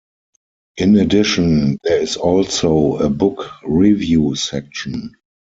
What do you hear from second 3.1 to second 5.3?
book review section.